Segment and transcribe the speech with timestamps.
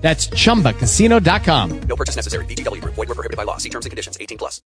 [0.00, 1.80] That's chumbacasino.com.
[1.82, 2.44] No purchase necessary.
[2.46, 2.94] VGW Group.
[2.94, 3.58] Void were prohibited by law.
[3.58, 4.16] See terms and conditions.
[4.20, 4.62] 18 plus.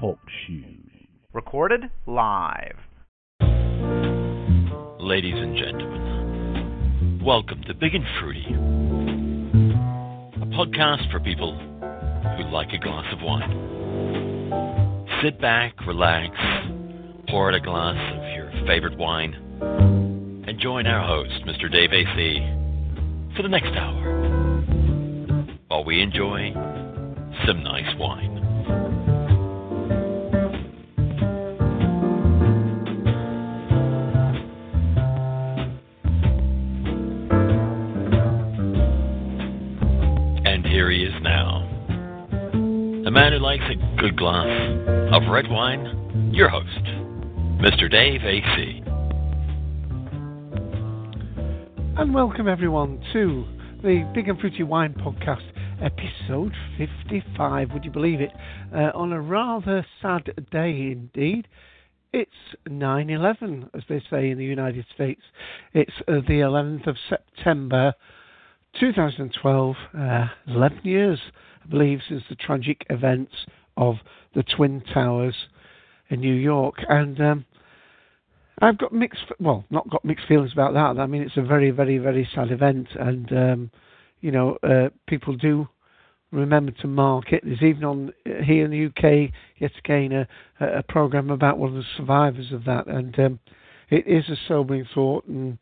[0.00, 0.90] Talk shoes.
[1.32, 2.76] Recorded live.
[5.00, 8.44] Ladies and gentlemen, welcome to Big and Fruity,
[10.42, 11.56] a podcast for people
[12.36, 13.50] who like a glass of wine.
[15.22, 16.36] Sit back, relax,
[17.28, 20.17] pour out a glass of your favorite wine, and
[20.58, 21.70] join our host, Mr.
[21.70, 24.18] Dave AC, for the next hour
[25.68, 26.50] while we enjoy
[27.46, 28.36] some nice wine.
[40.44, 41.58] And here he is now.
[43.06, 44.48] A man who likes a good glass
[45.12, 46.82] of red wine, your host,
[47.60, 47.88] Mr.
[47.88, 48.87] Dave AC.
[51.98, 53.44] And welcome everyone to
[53.82, 55.42] the Big and Fruity Wine Podcast,
[55.82, 57.72] episode 55.
[57.72, 58.30] Would you believe it?
[58.72, 61.48] Uh, on a rather sad day indeed.
[62.12, 62.30] It's
[62.68, 65.22] 9 11, as they say in the United States.
[65.74, 67.94] It's uh, the 11th of September
[68.78, 69.76] 2012.
[69.92, 71.18] Uh, 11 years,
[71.64, 73.32] I believe, since the tragic events
[73.76, 73.96] of
[74.36, 75.34] the Twin Towers
[76.10, 76.76] in New York.
[76.88, 77.44] And um,
[78.60, 81.00] I've got mixed, well, not got mixed feelings about that.
[81.00, 83.70] I mean, it's a very, very, very sad event, and um,
[84.20, 85.68] you know, uh, people do
[86.32, 87.42] remember to mark it.
[87.44, 90.28] There's even on uh, here in the UK yet again a,
[90.60, 93.38] a program about one of the survivors of that, and um,
[93.90, 95.58] it is a sobering thought, and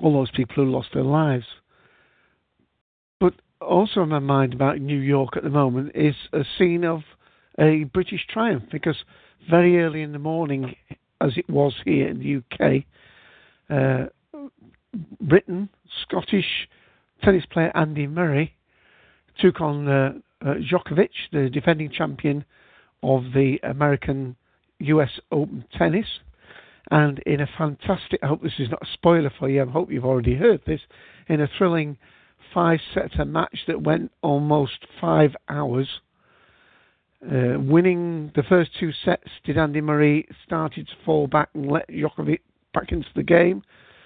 [0.00, 1.46] all those people who lost their lives.
[3.18, 7.00] But also in my mind about New York at the moment is a scene of
[7.58, 8.96] a British triumph because
[9.50, 10.76] very early in the morning
[11.20, 12.84] as it was here in the UK.
[13.68, 14.06] Uh,
[15.20, 15.68] Britain,
[16.02, 16.68] Scottish
[17.22, 18.54] tennis player Andy Murray
[19.40, 20.12] took on uh,
[20.42, 22.44] uh, Djokovic, the defending champion
[23.02, 24.36] of the American
[24.80, 26.06] US Open tennis.
[26.90, 29.90] And in a fantastic, I hope this is not a spoiler for you, I hope
[29.90, 30.80] you've already heard this,
[31.28, 31.98] in a thrilling
[32.54, 35.88] five setter match that went almost five hours.
[37.24, 41.88] Uh, winning the first two sets, did Andy Murray started to fall back and let
[41.88, 42.40] Djokovic
[42.74, 43.62] back into the game.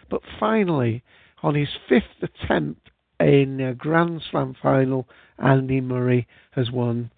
[0.09, 1.03] But finally,
[1.43, 7.10] on his fifth attempt in a Grand Slam final, Andy Murray has won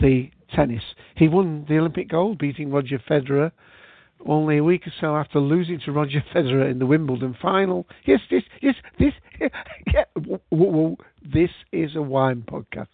[0.00, 0.82] the tennis.
[1.16, 3.52] He won the Olympic gold, beating Roger Federer
[4.26, 7.86] only a week or so after losing to Roger Federer in the Wimbledon final.
[8.06, 9.12] Yes, this, yes, this,
[9.92, 10.04] yeah,
[10.50, 12.88] whoa, this is a wine podcast.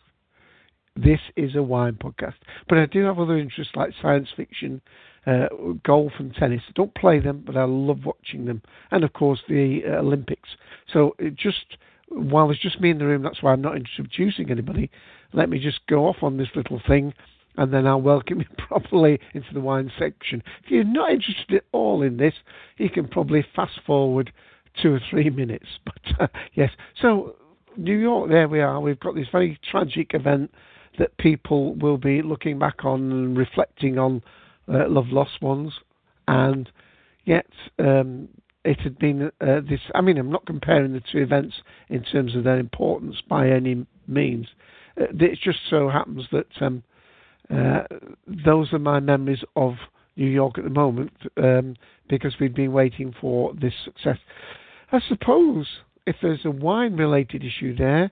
[1.02, 2.34] This is a wine podcast.
[2.68, 4.82] But I do have other interests like science fiction,
[5.26, 5.46] uh,
[5.84, 6.62] golf, and tennis.
[6.68, 8.60] I don't play them, but I love watching them.
[8.90, 10.48] And of course, the uh, Olympics.
[10.92, 11.78] So it just
[12.08, 14.90] while it's just me in the room, that's why I'm not introducing anybody.
[15.32, 17.14] Let me just go off on this little thing,
[17.56, 20.42] and then I'll welcome you properly into the wine section.
[20.64, 22.34] If you're not interested at all in this,
[22.76, 24.32] you can probably fast forward
[24.82, 25.66] two or three minutes.
[25.84, 27.36] But uh, yes, so
[27.76, 28.80] New York, there we are.
[28.80, 30.50] We've got this very tragic event
[30.98, 34.22] that people will be looking back on and reflecting on
[34.72, 35.72] uh, love lost ones,
[36.28, 36.70] and
[37.24, 37.46] yet
[37.78, 38.28] um,
[38.64, 39.80] it had been uh, this.
[39.94, 41.56] I mean, I'm not comparing the two events
[41.88, 44.48] in terms of their importance by any means.
[45.00, 46.82] Uh, it just so happens that um,
[47.54, 47.82] uh,
[48.26, 49.74] those are my memories of
[50.16, 51.76] New York at the moment um,
[52.08, 54.18] because we've been waiting for this success.
[54.92, 55.66] I suppose
[56.06, 58.10] if there's a wine related issue there,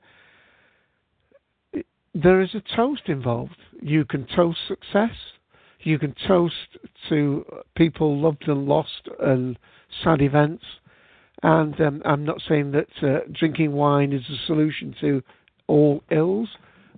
[2.23, 3.57] there is a toast involved.
[3.81, 5.15] You can toast success.
[5.81, 6.77] You can toast
[7.09, 7.45] to
[7.77, 9.59] people loved and lost and
[10.03, 10.65] sad events.
[11.43, 15.23] And um, I'm not saying that uh, drinking wine is a solution to
[15.69, 16.49] all ills,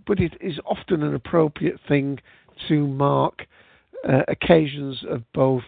[0.06, 2.18] but it is often an appropriate thing
[2.68, 3.46] to mark
[4.08, 5.64] uh, occasions of both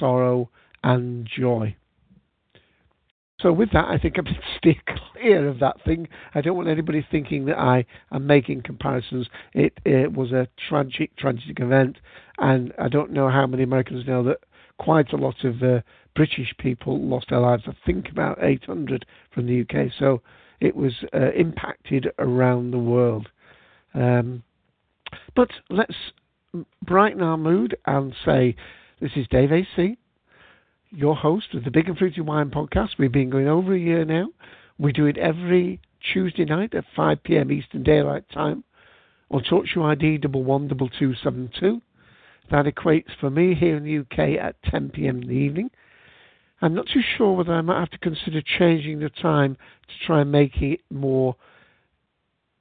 [0.00, 0.50] sorrow
[0.82, 1.76] and joy.
[3.40, 4.76] So with that, I think I'm steer
[5.12, 6.08] clear of that thing.
[6.34, 9.28] I don't want anybody thinking that I am making comparisons.
[9.52, 11.98] It, it was a tragic, tragic event,
[12.38, 14.38] and I don't know how many Americans know that
[14.78, 15.80] quite a lot of uh,
[16.14, 17.64] British people lost their lives.
[17.66, 19.92] I think about 800 from the UK.
[19.98, 20.22] So
[20.60, 23.28] it was uh, impacted around the world.
[23.94, 24.42] Um,
[25.34, 25.94] but let's
[26.82, 28.56] brighten our mood and say
[29.00, 29.98] this is Dave AC,
[30.96, 32.98] your host of the Big and Fruity Wine podcast.
[32.98, 34.28] We've been going over a year now.
[34.78, 35.78] We do it every
[36.12, 37.52] Tuesday night at 5 p.m.
[37.52, 38.64] Eastern Daylight Time
[39.30, 41.82] on TalkShoe ID 112272.
[42.50, 45.20] That equates for me here in the UK at 10 p.m.
[45.20, 45.70] in the evening.
[46.62, 49.58] I'm not too sure whether I might have to consider changing the time
[49.88, 51.36] to try and make it more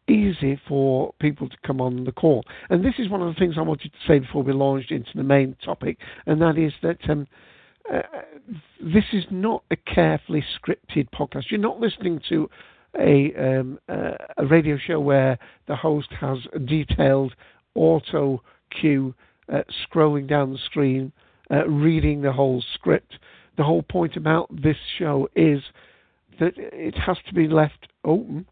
[0.10, 2.44] easy for people to come on the call.
[2.70, 5.12] And this is one of the things I wanted to say before we launched into
[5.16, 7.28] the main topic, and that is that um,
[7.92, 8.02] uh,
[8.82, 11.46] this is not a carefully scripted podcast.
[11.50, 12.50] You're not listening to
[12.98, 15.38] a, um, uh, a radio show where
[15.68, 17.34] the host has a detailed
[17.76, 18.42] auto
[18.80, 19.14] cue
[19.52, 21.12] uh, scrolling down the screen,
[21.52, 23.20] uh, reading the whole script.
[23.58, 25.62] The whole point about this show is
[26.40, 28.46] that it has to be left open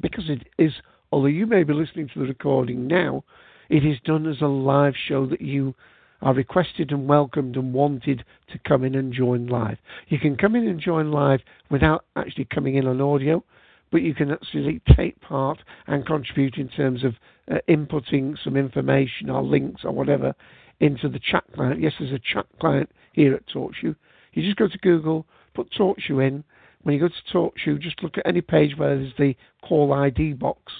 [0.00, 0.72] because it is,
[1.12, 3.24] although you may be listening to the recording now,
[3.68, 5.74] it is done as a live show that you
[6.22, 9.78] are requested and welcomed and wanted to come in and join live.
[10.08, 11.40] You can come in and join live
[11.70, 13.42] without actually coming in on audio,
[13.90, 17.14] but you can actually take part and contribute in terms of
[17.50, 20.34] uh, inputting some information or links or whatever
[20.80, 21.80] into the chat client.
[21.80, 23.96] Yes, there's a chat client here at TalkShoe.
[24.32, 26.44] You just go to Google, put TalkShoe in.
[26.82, 30.34] When you go to TalkShoe, just look at any page where there's the call ID
[30.34, 30.72] box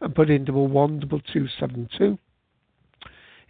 [0.00, 2.18] and put in double one double two seven two.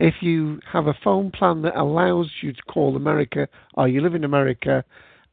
[0.01, 4.15] If you have a phone plan that allows you to call America or you live
[4.15, 4.83] in America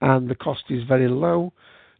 [0.02, 1.54] and the cost is very low,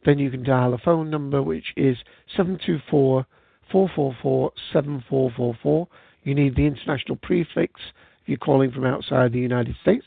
[0.06, 1.96] then you can dial a phone number which is
[2.36, 3.26] 724
[3.72, 5.88] 444 7444.
[6.24, 7.80] You need the international prefix
[8.22, 10.06] if you're calling from outside the United States.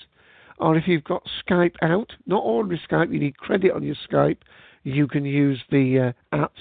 [0.58, 4.36] Or if you've got Skype out, not ordinary Skype, you need credit on your Skype,
[4.82, 6.52] you can use the uh, at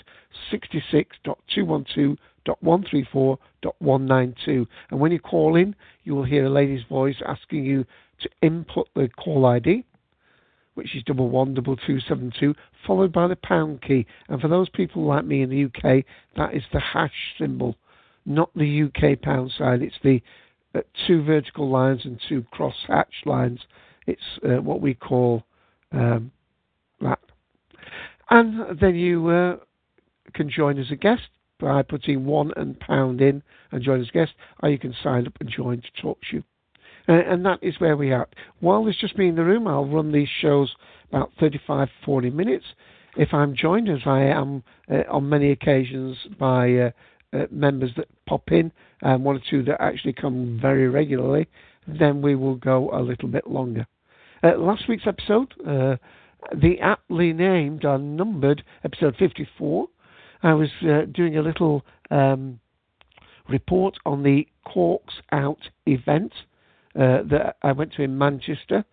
[2.63, 4.67] 66.212.134.192.
[4.89, 7.85] And when you call in, you will hear a lady's voice asking you
[8.21, 9.85] to input the call ID,
[10.73, 12.53] which is double one double two seven two,
[12.85, 14.05] followed by the pound key.
[14.27, 16.05] And for those people like me in the UK,
[16.35, 17.75] that is the hash symbol,
[18.25, 19.81] not the UK pound sign.
[19.81, 20.21] It's the
[20.75, 23.59] uh, two vertical lines and two cross hatch lines.
[24.07, 25.43] It's uh, what we call
[25.91, 26.31] um,
[27.01, 27.19] that.
[28.29, 29.57] And then you uh,
[30.33, 31.23] can join as a guest
[31.59, 35.33] by putting one and pound in and join as guest, or you can sign up
[35.39, 36.43] and join to talk to you.
[37.07, 38.27] Uh, and that is where we are.
[38.59, 40.73] While there's just me in the room, I'll run these shows
[41.09, 42.65] about 35, 40 minutes.
[43.17, 46.91] If I'm joined, as I am uh, on many occasions, by uh,
[47.33, 48.71] uh members that pop in,
[49.01, 51.47] and one or two that actually come very regularly,
[51.87, 53.87] then we will go a little bit longer.
[54.43, 55.95] Uh, last week's episode, uh,
[56.55, 59.87] the aptly named and numbered episode 54,
[60.41, 60.69] I was
[61.13, 62.59] doing a little um,
[63.49, 66.31] report on the Corks Out event
[66.95, 68.85] uh, that I went to in Manchester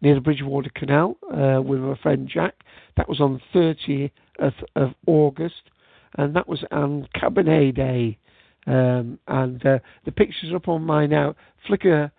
[0.00, 2.54] near the Bridgewater Canal uh, with my friend Jack.
[2.96, 4.10] That was on 30th
[4.76, 5.70] of August,
[6.16, 8.18] and that was on Cabernet Day.
[8.66, 11.34] Um, and uh, the pictures are up on my now
[11.68, 12.10] Flickr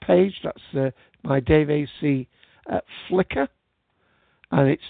[0.00, 0.34] page.
[0.44, 0.90] That's uh,
[1.22, 2.28] my Dave AC
[2.70, 3.48] uh, Flickr,
[4.52, 4.82] and it's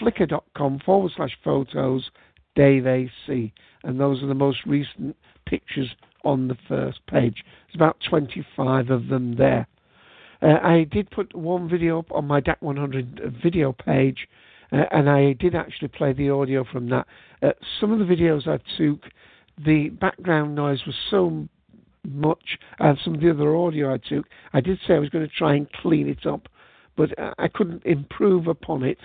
[0.00, 2.10] www.flickr.com forward slash photos
[2.56, 3.52] Dave AC,
[3.84, 5.16] and those are the most recent
[5.46, 5.88] pictures
[6.24, 7.44] on the first page.
[7.66, 9.66] There's about 25 of them there.
[10.42, 14.28] Uh, I did put one video up on my DAC 100 video page,
[14.72, 17.06] uh, and I did actually play the audio from that.
[17.42, 19.04] Uh, some of the videos I took,
[19.64, 21.46] the background noise was so
[22.04, 25.26] much, and some of the other audio I took, I did say I was going
[25.26, 26.48] to try and clean it up,
[26.96, 28.98] but I couldn't improve upon it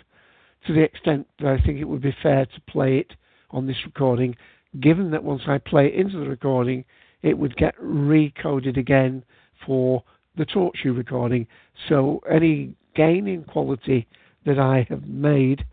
[0.67, 3.13] to the extent that I think it would be fair to play it
[3.51, 4.36] on this recording,
[4.79, 6.84] given that once I play it into the recording,
[7.22, 9.24] it would get recoded again
[9.65, 10.03] for
[10.38, 11.48] the TalkShoe recording.
[11.88, 14.07] So any gain in quality
[14.45, 15.65] that I have made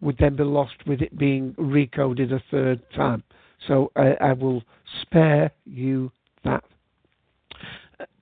[0.00, 3.22] would then be lost with it being recoded a third time.
[3.66, 4.62] So I, I will
[5.02, 6.12] spare you
[6.44, 6.64] that.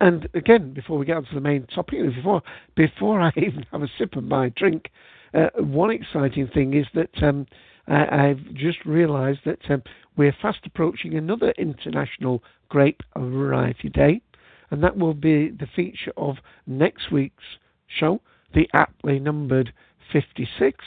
[0.01, 2.43] And again, before we get on to the main topic, before
[2.75, 4.91] before I even have a sip of my drink,
[5.35, 7.47] uh, one exciting thing is that um,
[7.89, 9.83] I, have just realised that um,
[10.17, 14.23] we're fast approaching another International Grape Variety Day,
[14.71, 17.45] and that will be the feature of next week's
[17.87, 18.21] show,
[18.55, 19.73] the aptly numbered
[20.13, 20.85] 56.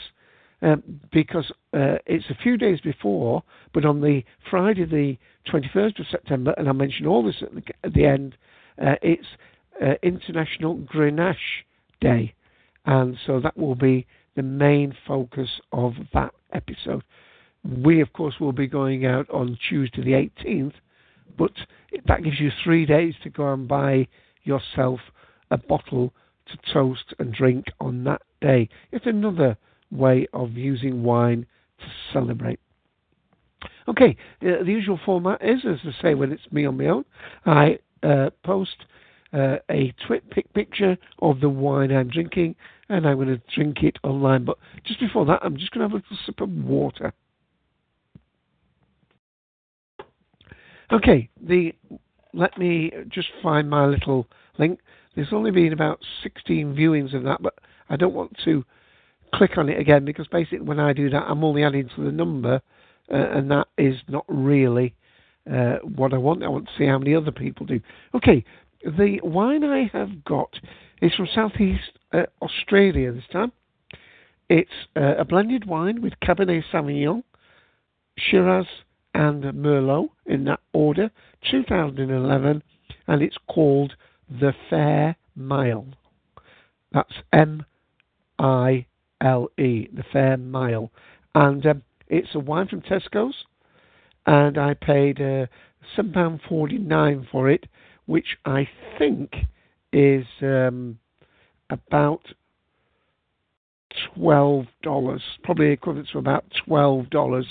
[0.62, 3.44] Um, because uh, it's a few days before,
[3.74, 5.18] but on the Friday, the
[5.50, 8.36] 21st of September, and I mentioned all this at the, at the end,
[8.78, 9.26] uh, it's
[9.82, 11.64] uh, International Grenache
[12.02, 12.34] Day,
[12.86, 14.06] and so that will be
[14.40, 17.04] the main focus of that episode.
[17.84, 20.76] we, of course, will be going out on Tuesday the 18th,
[21.38, 21.52] but
[22.08, 24.08] that gives you three days to go and buy
[24.44, 25.02] yourself
[25.52, 26.14] a bottle
[26.48, 28.70] to toast and drink on that day.
[28.94, 29.58] It's another
[29.92, 31.46] way of using wine
[31.80, 32.62] to celebrate.
[33.90, 37.04] Okay, uh, the usual format is, as I say, when it's me on my own,
[37.46, 38.86] I uh, post
[39.34, 42.56] uh, a TwitPic picture of the wine I'm drinking,
[42.90, 44.46] and I'm going to drink it online.
[44.46, 47.14] But just before that, I'm just going to have a little sip of water.
[50.92, 51.74] Okay, the
[52.34, 54.28] let me just find my little
[54.58, 54.80] link.
[55.16, 57.56] There's only been about 16 viewings of that, but
[57.90, 58.64] I don't want to
[59.34, 62.12] click on it again because basically when I do that, I'm only adding to the
[62.12, 62.62] number,
[63.12, 64.96] uh, and that is not really
[65.52, 66.44] uh, what I want.
[66.44, 67.80] I want to see how many other people do.
[68.16, 68.44] Okay,
[68.84, 70.60] the wine I have got
[71.02, 73.52] is from Southeast uh, Australia this time.
[74.50, 77.24] It's uh, a blended wine with Cabernet Sauvignon,
[78.18, 78.66] Shiraz,
[79.14, 81.12] and Merlot in that order,
[81.50, 82.64] 2011,
[83.08, 83.94] and it's called
[84.30, 85.88] The Fair Mile.
[86.92, 87.66] That's M
[88.38, 88.86] I
[89.22, 90.92] L E, The Fair Mile.
[91.36, 93.36] And um, it's a wine from Tesco's,
[94.26, 95.46] and I paid uh,
[95.98, 97.66] £7.49 for it,
[98.06, 99.32] which I think
[99.92, 101.00] is um,
[101.70, 102.22] about
[104.14, 107.46] twelve dollars, probably equivalent to about twelve dollars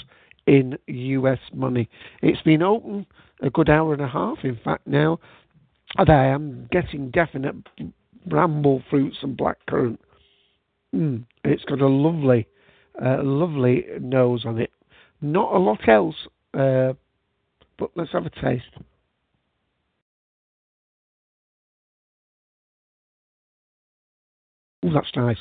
[0.46, 1.88] in US money.
[2.22, 3.06] It's been open
[3.42, 5.20] a good hour and a half, in fact, now,
[5.96, 7.54] and I am getting definite
[8.26, 9.98] bramble fruits and blackcurrant.
[10.94, 12.46] Mm, it's got a lovely,
[13.00, 14.70] uh, lovely nose on it.
[15.20, 16.16] Not a lot else,
[16.54, 16.94] uh,
[17.78, 18.64] but let's have a taste.
[24.88, 25.38] Oh, that's nice.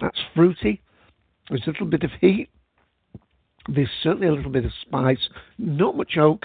[0.00, 0.80] That's fruity.
[1.48, 2.48] There's a little bit of heat.
[3.68, 5.28] There's certainly a little bit of spice.
[5.58, 6.44] Not much oak.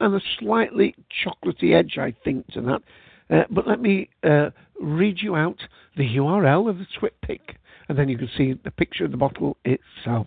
[0.00, 2.82] And a slightly chocolatey edge, I think, to that.
[3.28, 4.50] Uh, but let me uh,
[4.80, 5.58] read you out
[5.96, 7.56] the URL of the TwitPic,
[7.88, 10.26] and then you can see the picture of the bottle itself.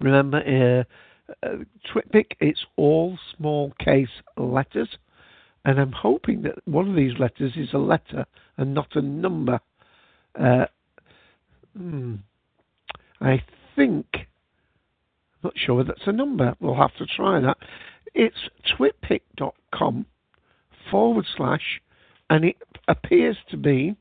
[0.00, 1.58] Remember, uh, uh,
[2.40, 4.88] it's all small case letters,
[5.64, 8.26] and I'm hoping that one of these letters is a letter
[8.56, 9.60] and not a number.
[10.38, 10.66] Uh,
[11.76, 12.16] hmm,
[13.20, 13.42] I
[13.76, 14.24] think, I'm
[15.44, 16.54] not sure that's a number.
[16.60, 17.58] We'll have to try that.
[18.14, 20.06] It's twitpic.com
[20.90, 21.80] forward slash,
[22.28, 22.56] and it
[22.88, 23.96] appears to be,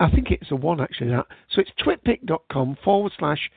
[0.00, 1.26] I think it's a one actually, that.
[1.50, 3.50] So it's twitpic.com forward slash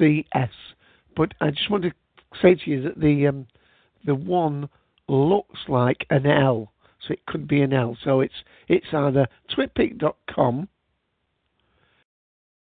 [0.00, 0.50] AT13CS.
[1.16, 1.92] But I just want to
[2.42, 3.46] say to you that the um,
[4.04, 4.68] the one
[5.08, 6.72] looks like an L,
[7.06, 7.96] so it could be an L.
[8.02, 8.34] So it's
[8.68, 9.26] it's either
[9.56, 10.68] twitpic.com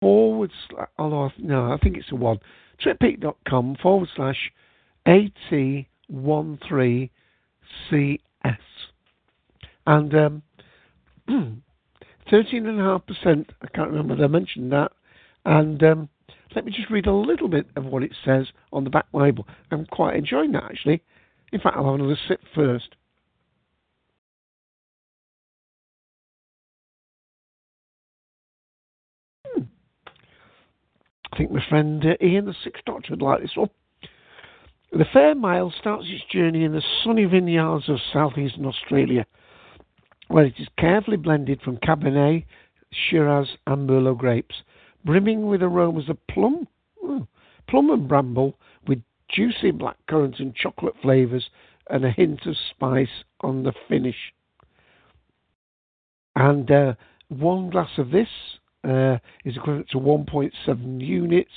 [0.00, 2.38] forward slash, although I, no, I think it's a one,
[2.84, 4.50] twitpic.com forward slash
[5.06, 5.86] AT13CS.
[9.86, 10.42] And um,
[11.28, 14.92] 13.5%, I can't remember I mentioned that.
[15.44, 16.08] And um,
[16.54, 19.46] let me just read a little bit of what it says on the back label.
[19.70, 21.02] I'm quite enjoying that actually.
[21.52, 22.96] In fact, I'll have another sip first.
[29.46, 29.62] Hmm.
[31.32, 33.70] I think my friend uh, Ian, the Sixth Doctor, would like this one.
[34.92, 39.24] The Fair Mile starts its journey in the sunny vineyards of southeastern Australia,
[40.26, 42.44] where it is carefully blended from Cabernet,
[42.92, 44.56] Shiraz, and Merlot grapes
[45.04, 46.66] brimming with aromas of plum,
[47.02, 47.26] oh,
[47.68, 51.48] plum and bramble, with juicy blackcurrant and chocolate flavours,
[51.88, 54.32] and a hint of spice on the finish.
[56.36, 56.94] And uh,
[57.28, 58.28] one glass of this
[58.84, 61.50] uh, is equivalent to 1.7 units.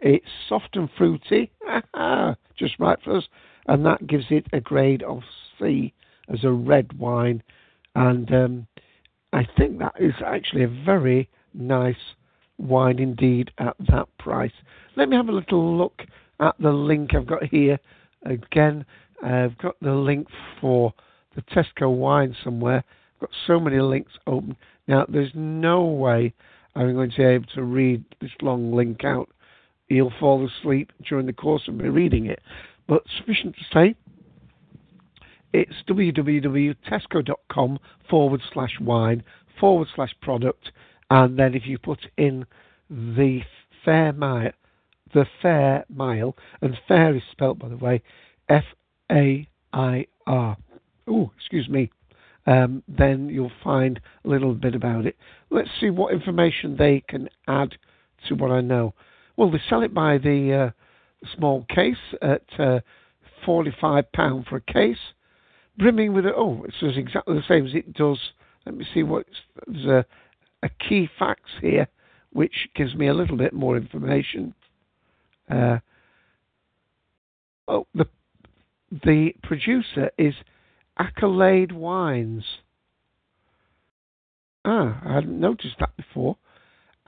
[0.00, 1.50] It's soft and fruity,
[2.58, 3.24] just right for us,
[3.66, 5.22] and that gives it a grade of
[5.58, 5.92] C
[6.32, 7.42] as a red wine.
[7.94, 8.66] And um,
[9.32, 11.96] I think that is actually a very nice
[12.60, 14.52] wine indeed at that price.
[14.96, 16.02] Let me have a little look
[16.40, 17.78] at the link I've got here.
[18.24, 18.84] Again,
[19.22, 20.28] I've got the link
[20.60, 20.92] for
[21.34, 22.84] the Tesco wine somewhere.
[23.14, 24.56] I've got so many links open.
[24.88, 26.34] Now, there's no way
[26.74, 29.28] I'm going to be able to read this long link out.
[29.88, 32.40] You'll fall asleep during the course of me reading it.
[32.86, 33.94] But sufficient to say,
[35.52, 39.22] it's www.tesco.com forward slash wine
[39.58, 40.70] forward slash product
[41.10, 42.46] and then if you put in
[42.88, 43.40] the
[43.84, 44.52] fair mile,
[45.12, 48.02] the fair mile, and fair is spelt by the way,
[48.48, 48.64] F
[49.10, 50.56] A I R.
[51.08, 51.90] Oh, excuse me.
[52.46, 55.16] um, then you'll find a little bit about it.
[55.50, 57.76] Let's see what information they can add
[58.28, 58.94] to what I know.
[59.36, 62.80] Well, they sell it by the uh, small case at uh,
[63.46, 64.98] £45 for a case,
[65.78, 66.34] brimming with it.
[66.36, 68.18] Oh, it says exactly the same as it does.
[68.66, 69.26] Let me see what
[69.66, 70.06] there's a
[70.68, 71.88] key facts here,
[72.32, 74.54] which gives me a little bit more information.
[75.50, 75.78] Uh,
[77.66, 78.06] oh, the
[78.90, 80.34] the producer is
[80.98, 82.44] Accolade Wines.
[84.64, 86.36] Ah, I hadn't noticed that before.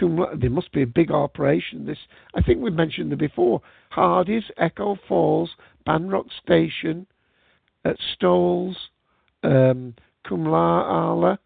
[0.00, 1.86] There must be a big operation.
[1.86, 1.98] This,
[2.34, 3.62] I think we mentioned them before.
[3.90, 5.50] Hardy's, Echo Falls,
[5.86, 7.06] Banrock Station,
[7.84, 8.76] at Stowells,
[9.42, 9.94] um,
[10.26, 11.38] Kumala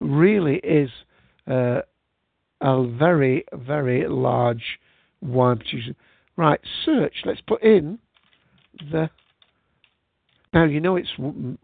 [0.00, 0.90] really is
[1.48, 1.80] uh,
[2.60, 4.78] a very, very large
[5.20, 5.94] wine producer.
[6.36, 7.14] Right, search.
[7.24, 7.98] Let's put in
[8.90, 9.08] the.
[10.52, 11.08] Now you know it's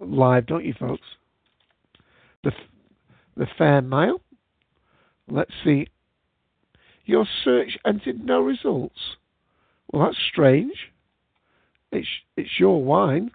[0.00, 1.06] live, don't you, folks?
[2.44, 2.52] The
[3.36, 4.20] the Fair Mile.
[5.28, 5.88] Let's see.
[7.04, 8.98] Your search entered no results.
[9.90, 10.91] Well, that's strange.
[11.92, 13.30] It's it's your wine.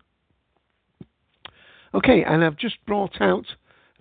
[1.94, 3.46] Okay, and I've just brought out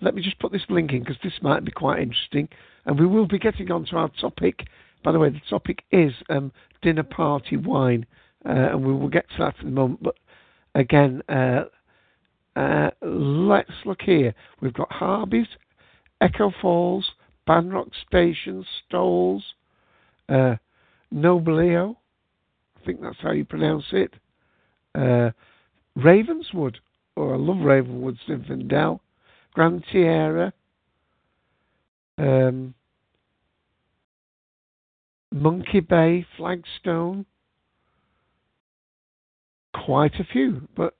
[0.00, 2.48] let me just put this link in because this might be quite interesting.
[2.84, 4.66] And we will be getting on to our topic.
[5.02, 8.06] By the way, the topic is um, dinner party wine,
[8.44, 10.02] uh, and we will get to that in a moment.
[10.02, 10.16] But
[10.74, 11.64] again, uh,
[12.56, 14.34] uh, let's look here.
[14.60, 15.48] We've got Hardy's,
[16.20, 17.12] Echo Falls,
[17.48, 19.42] Banrock Station, Stowells,
[20.28, 20.56] uh.
[21.12, 21.86] I
[22.84, 24.14] think that's how you pronounce it.
[24.96, 25.30] Uh,
[25.94, 26.78] Ravenswood,
[27.16, 29.00] or I love Ravenswood Zinfandel.
[29.56, 30.52] Grand Tierra,
[32.18, 32.74] um,
[35.32, 37.24] Monkey Bay, Flagstone,
[39.72, 40.94] quite a few, but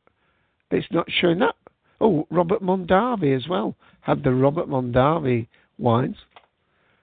[0.70, 1.56] it's not showing up.
[2.00, 6.16] Oh, Robert Mondavi as well had the Robert Mondavi wines.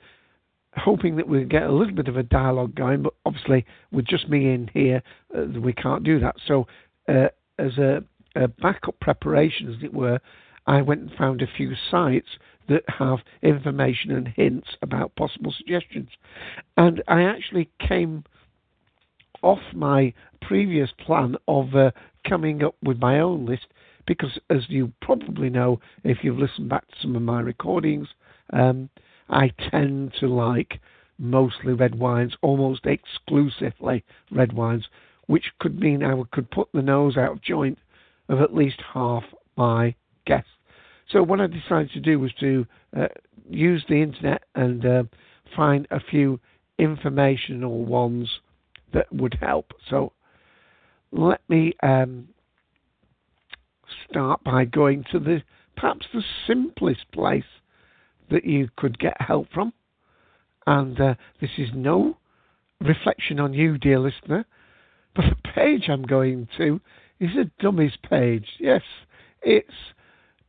[0.74, 3.02] hoping that we'd get a little bit of a dialogue going.
[3.02, 5.02] But obviously, with just me in here,
[5.36, 6.36] uh, we can't do that.
[6.48, 6.66] So,
[7.10, 7.28] uh,
[7.58, 8.02] as a,
[8.34, 10.20] a backup preparation, as it were,
[10.66, 12.28] I went and found a few sites
[12.68, 16.08] that have information and hints about possible suggestions.
[16.76, 18.24] And I actually came
[19.42, 21.90] off my previous plan of uh,
[22.26, 23.66] coming up with my own list
[24.06, 28.08] because, as you probably know, if you've listened back to some of my recordings,
[28.52, 28.88] um,
[29.28, 30.80] I tend to like
[31.18, 34.86] mostly red wines, almost exclusively red wines,
[35.26, 37.78] which could mean I could put the nose out of joint
[38.28, 39.24] of at least half
[39.56, 39.94] my
[40.26, 40.50] guests.
[41.10, 43.08] So what I decided to do was to uh,
[43.48, 45.02] use the internet and uh,
[45.54, 46.40] find a few
[46.78, 48.28] informational ones
[48.92, 49.72] that would help.
[49.90, 50.12] So
[51.12, 52.28] let me um,
[54.08, 55.42] start by going to the
[55.76, 57.44] perhaps the simplest place
[58.30, 59.72] that you could get help from.
[60.66, 62.16] And uh, this is no
[62.80, 64.46] reflection on you, dear listener,
[65.14, 66.80] but the page I'm going to
[67.20, 68.46] is a dummies page.
[68.58, 68.82] Yes,
[69.42, 69.70] it's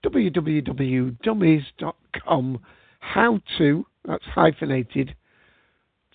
[0.04, 2.60] www.dummies.com.
[3.00, 5.16] How to, that's hyphenated,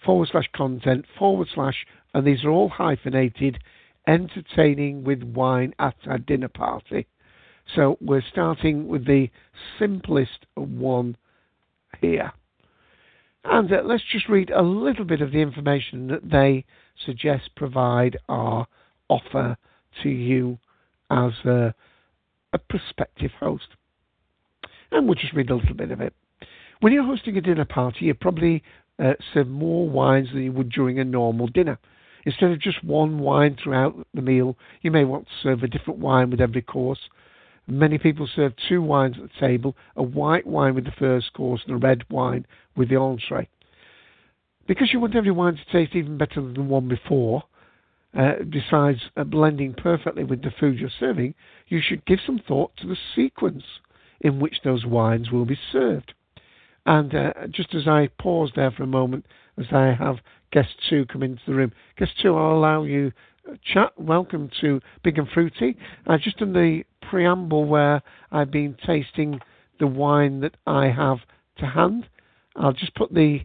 [0.05, 3.59] forward slash content, forward slash, and these are all hyphenated,
[4.07, 7.07] entertaining with wine at a dinner party.
[7.75, 9.31] So we're starting with the
[9.79, 11.17] simplest one
[12.01, 12.33] here.
[13.45, 16.65] And uh, let's just read a little bit of the information that they
[17.07, 18.67] suggest provide our
[19.09, 19.57] offer
[20.03, 20.59] to you
[21.11, 21.75] as a,
[22.53, 23.69] a prospective host.
[24.91, 26.15] And we'll just read a little bit of it.
[26.81, 28.63] When you're hosting a dinner party, you probably
[28.99, 31.79] uh, serve more wines than you would during a normal dinner.
[32.27, 36.01] Instead of just one wine throughout the meal, you may want to serve a different
[36.01, 36.99] wine with every course.
[37.67, 41.63] Many people serve two wines at the table a white wine with the first course
[41.67, 43.49] and a red wine with the entree.
[44.67, 47.45] Because you want every wine to taste even better than the one before,
[48.17, 51.35] uh, besides uh, blending perfectly with the food you're serving,
[51.69, 53.63] you should give some thought to the sequence
[54.21, 56.13] in which those wines will be served.
[56.87, 59.27] And uh, just as I pause there for a moment,
[59.59, 60.17] as I have
[60.53, 63.13] guest two come into the room, guest two, I'll allow you
[63.65, 63.93] chat.
[63.99, 65.77] Welcome to Big and Fruity.
[66.07, 69.41] I've just done the preamble where I've been tasting
[69.79, 71.19] the wine that I have
[71.59, 72.09] to hand.
[72.57, 73.41] I'll just put the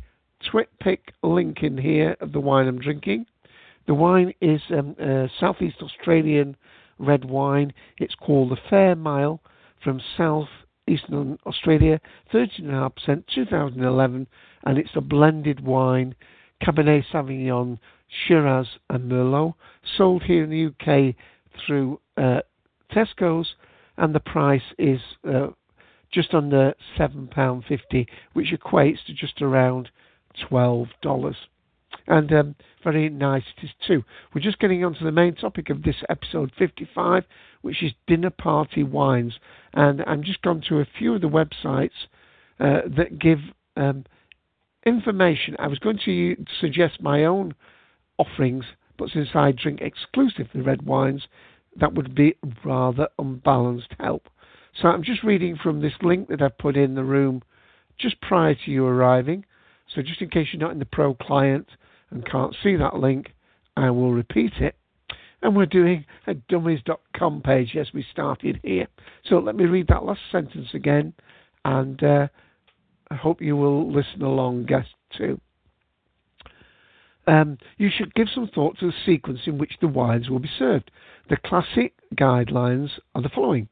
[0.52, 3.26] TwitPic link in here of the wine I'm drinking.
[3.88, 4.96] The wine is um,
[5.40, 6.56] Southeast Australian
[6.98, 7.74] red wine.
[7.98, 9.42] It's called the Fair Mile
[9.84, 10.48] from South
[10.88, 12.00] Eastern Australia,
[12.34, 14.28] 13.5%, 2011,
[14.66, 16.16] and it's a blended wine,
[16.64, 19.56] Cabernet Sauvignon, Shiraz, and Merlot,
[19.98, 21.16] sold here in the UK
[21.66, 22.42] through uh,
[22.92, 23.56] Tesco's,
[23.98, 25.48] and the price is uh,
[26.12, 29.90] just under £7.50, which equates to just around
[30.50, 31.36] $12
[32.08, 34.04] and um, very nice it is too.
[34.34, 37.24] We're just getting on to the main topic of this episode 55,
[37.62, 39.34] which is dinner party wines,
[39.74, 41.90] and I'm just gone to a few of the websites
[42.60, 43.40] uh, that give
[43.76, 44.06] um,
[44.86, 45.56] information.
[45.60, 47.56] I was going to suggest my own
[48.18, 48.66] offerings,
[48.98, 51.28] but since I drink exclusively red wines,
[51.76, 54.30] that would be rather unbalanced help.
[54.82, 57.42] So I'm just reading from this link that I've put in the room
[57.98, 59.46] just prior to you arriving.
[59.94, 61.68] So just in case you're not in the pro client,
[62.16, 63.34] and can't see that link,
[63.76, 64.76] I will repeat it.
[65.42, 67.72] And we're doing a dummies.com page.
[67.76, 68.88] Yes, we started here.
[69.26, 71.14] So let me read that last sentence again,
[71.66, 72.28] and uh,
[73.12, 75.40] I hope you will listen along, guest too.
[77.28, 80.50] Um, you should give some thought to the sequence in which the wines will be
[80.58, 80.92] served.
[81.30, 83.68] The classic guidelines are the following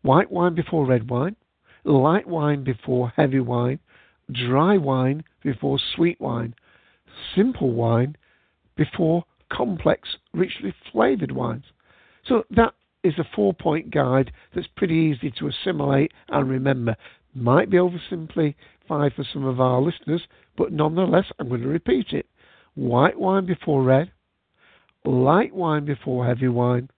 [0.00, 1.36] white wine before red wine,
[1.84, 3.80] light wine before heavy wine,
[4.32, 6.54] dry wine before sweet wine,
[7.34, 8.16] simple wine
[8.76, 11.64] before complex, richly flavoured wines.
[12.26, 16.96] So that is a four point guide that's pretty easy to assimilate and remember.
[17.34, 18.54] Might be oversimplified
[18.88, 20.22] for some of our listeners,
[20.56, 22.26] but nonetheless, I'm going to repeat it.
[22.74, 24.10] White wine before red,
[25.04, 26.88] light wine before heavy wine,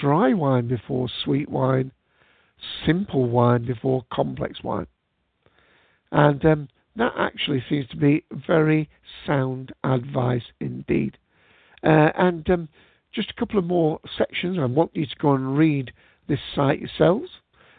[0.00, 1.92] dry wine before sweet wine,
[2.84, 4.86] simple wine before complex wine.
[6.12, 8.88] And um, that actually seems to be very
[9.26, 11.18] sound advice indeed.
[11.82, 12.68] Uh, and um,
[13.14, 14.58] just a couple of more sections.
[14.60, 15.92] I want you to go and read
[16.28, 17.28] this site yourselves.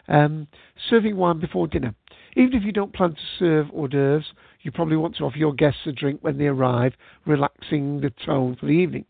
[0.08, 0.48] Um,
[0.88, 1.94] serving wine before dinner.
[2.34, 4.24] Even if you don't plan to serve hors d'oeuvres,
[4.62, 6.94] you probably want to offer your guests a drink when they arrive,
[7.26, 9.04] relaxing the tone for the evening.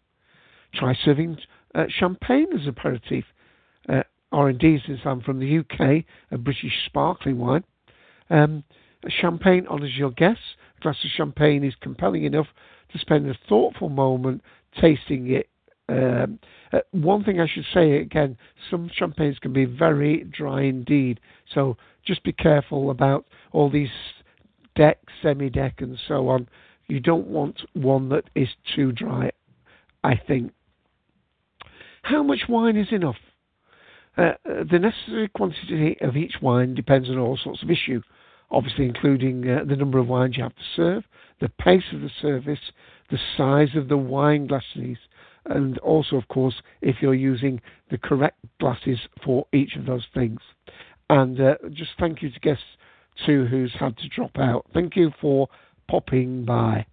[0.75, 1.39] Try serving
[1.75, 3.25] uh, champagne as aperitif,
[3.89, 7.65] uh, or indeed, since I'm from the UK, a British sparkling wine.
[8.29, 8.65] Um,
[9.09, 10.43] Champagne honours your guests.
[10.79, 12.47] A glass of champagne is compelling enough
[12.93, 14.43] to spend a thoughtful moment
[14.81, 15.49] tasting it.
[15.89, 16.39] Um,
[16.73, 18.37] uh, one thing I should say again,
[18.71, 21.21] some champagnes can be very dry indeed.
[21.55, 23.89] So just be careful about all these
[24.77, 26.49] deck, semi deck, and so on.
[26.89, 29.31] You don't want one that is too dry.
[30.05, 30.53] I think.
[32.03, 33.17] How much wine is enough?
[34.17, 38.03] Uh, uh, the necessary quantity of each wine depends on all sorts of issues,
[38.51, 41.05] obviously including uh, the number of wines you have to serve,
[41.41, 42.59] the pace of the service,
[43.11, 44.99] the size of the wine glasses,
[45.47, 50.41] and also, of course, if you're using the correct glasses for each of those things.
[51.11, 52.61] And uh, just thank you to guest
[53.27, 54.67] two who's had to drop out.
[54.75, 55.49] Thank you for
[55.89, 56.87] popping by.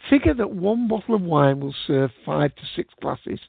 [0.10, 3.40] Figure that one bottle of wine will serve five to six glasses.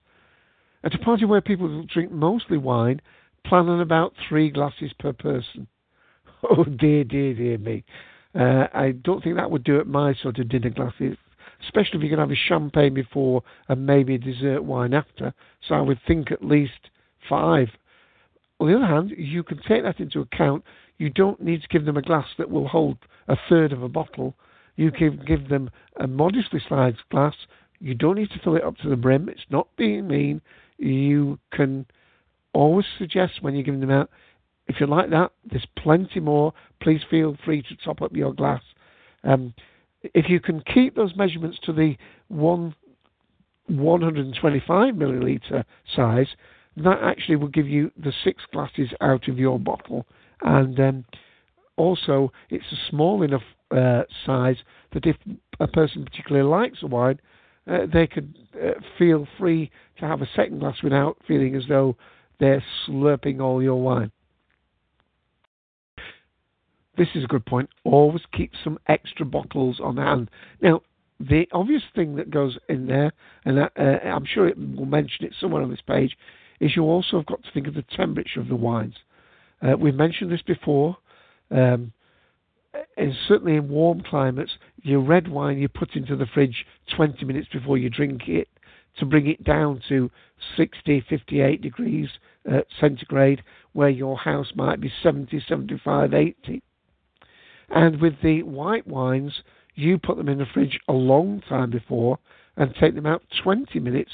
[0.83, 3.01] At a party where people drink mostly wine,
[3.45, 5.67] plan on about three glasses per person.
[6.49, 7.83] Oh dear, dear, dear me.
[8.39, 11.17] Uh, I don't think that would do at my sort of dinner glasses,
[11.65, 15.33] especially if you're going to have a champagne before and maybe a dessert wine after.
[15.67, 16.91] So I would think at least
[17.29, 17.69] five.
[18.61, 20.63] On the other hand, you can take that into account.
[20.99, 23.89] You don't need to give them a glass that will hold a third of a
[23.89, 24.35] bottle.
[24.77, 27.35] You can give them a modestly sized glass.
[27.81, 29.29] You don't need to fill it up to the brim.
[29.29, 30.41] It's not being mean.
[30.79, 31.87] You can
[32.53, 34.11] always suggest when you're giving them out
[34.69, 36.53] if you like that, there's plenty more.
[36.83, 38.63] Please feel free to top up your glass.
[39.23, 39.55] Um,
[40.03, 41.97] if you can keep those measurements to the
[42.29, 42.75] one
[43.69, 46.29] 125 milliliter size,
[46.77, 50.07] that actually will give you the six glasses out of your bottle.
[50.43, 51.05] And um,
[51.77, 54.57] also, it's a small enough uh, size
[54.93, 55.17] that if
[55.61, 57.21] a person particularly likes a wine,
[57.67, 61.97] uh, they could uh, feel free to have a second glass without feeling as though
[62.39, 64.13] they're slurping all your wine
[66.97, 67.69] this is a good point.
[67.85, 70.31] Always keep some extra bottles on hand.
[70.63, 70.81] Now,
[71.21, 73.13] the obvious thing that goes in there,
[73.45, 76.17] and uh, I'm sure it will mention it somewhere on this page,
[76.61, 78.95] is you also have got to think of the temperature of the wines.
[79.63, 80.97] Uh, we've mentioned this before.
[81.51, 81.93] Um,
[82.97, 86.67] and certainly in warm climates, your red wine you put into the fridge
[86.97, 88.49] 20 minutes before you drink it
[88.99, 90.11] to bring it down to
[90.57, 92.09] 60, 58 degrees
[92.51, 93.43] uh, centigrade,
[93.73, 96.63] where your house might be 70, 75, 80.
[97.69, 99.43] And with the white wines,
[99.75, 102.19] you put them in the fridge a long time before
[102.57, 104.13] and take them out 20 minutes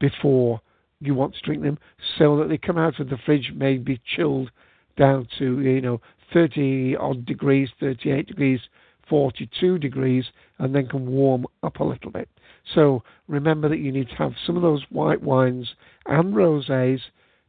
[0.00, 0.60] before
[1.00, 1.78] you want to drink them
[2.18, 4.50] so that they come out of the fridge maybe chilled
[4.96, 6.00] down to, you know,
[6.32, 8.60] 30 odd degrees, 38 degrees,
[9.08, 10.24] 42 degrees,
[10.58, 12.28] and then can warm up a little bit.
[12.74, 15.74] So remember that you need to have some of those white wines
[16.06, 17.00] and rosés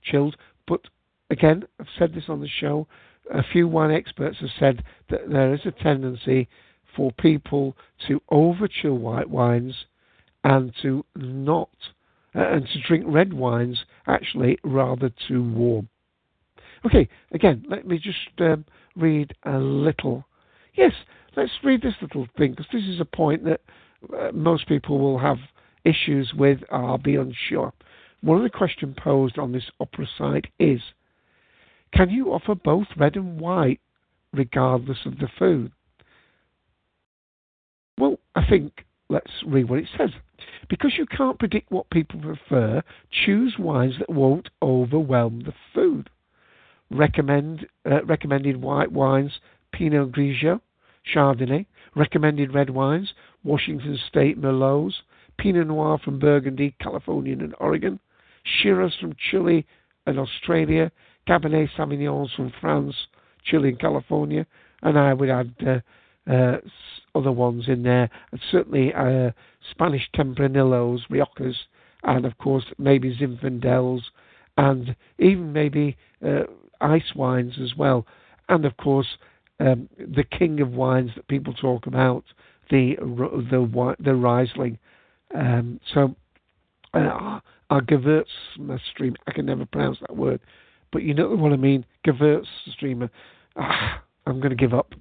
[0.04, 0.36] chilled.
[0.68, 0.82] But
[1.30, 2.88] again, I've said this on the show,
[3.32, 6.50] a few wine experts have said that there is a tendency
[6.96, 7.76] for people
[8.08, 9.86] to overchill white wines
[10.44, 11.70] and to not
[12.36, 15.88] uh, and to drink red wines actually rather too warm.
[16.86, 18.66] Okay, again, let me just um,
[18.96, 20.26] read a little.
[20.76, 20.92] Yes,
[21.36, 23.62] let's read this little thing because this is a point that
[24.18, 25.38] uh, most people will have
[25.86, 26.60] issues with.
[26.72, 27.74] I'll be unsure.
[28.22, 30.82] One of the questions posed on this Oprah site is
[31.94, 33.80] can you offer both red and white
[34.34, 35.72] regardless of the food?
[37.98, 40.10] Well, I think let's read what it says.
[40.70, 42.82] Because you can't predict what people prefer,
[43.26, 46.10] choose wines that won't overwhelm the food.
[46.94, 49.32] Recommend uh, recommended white wines:
[49.74, 50.62] Pinot Grigio,
[51.14, 51.66] Chardonnay.
[51.96, 54.94] Recommended red wines: Washington State Merlots,
[55.38, 58.00] Pinot Noir from Burgundy, California, and Oregon,
[58.44, 59.66] Shiraz from Chile
[60.06, 60.92] and Australia,
[61.28, 62.96] Cabernet Sauvignons from France,
[63.46, 64.46] Chile, and California,
[64.82, 66.58] and I would add uh, uh,
[67.16, 69.32] other ones in there, and certainly uh,
[69.72, 71.56] Spanish Tempranillos, Riojas,
[72.04, 74.02] and of course maybe Zinfandels,
[74.58, 76.44] and even maybe uh,
[76.84, 78.06] ice wines as well,
[78.50, 79.18] and of course
[79.60, 82.24] um, the king of wines that people talk about,
[82.70, 84.78] the the the Riesling.
[85.36, 86.16] Um, so
[86.94, 90.42] uh, our Gewürztraminer, I can never pronounce that word,
[90.92, 91.86] but you know what I mean.
[92.06, 93.10] Gewürztraminer.
[93.56, 94.94] Ah, I'm going to give up.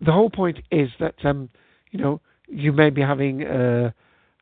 [0.00, 1.48] The whole point is that um,
[1.90, 3.94] you know, you may be having a,